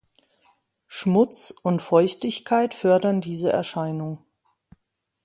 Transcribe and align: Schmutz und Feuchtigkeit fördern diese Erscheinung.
Schmutz 0.87 1.51
und 1.61 1.79
Feuchtigkeit 1.83 2.73
fördern 2.73 3.21
diese 3.21 3.51
Erscheinung. 3.51 4.25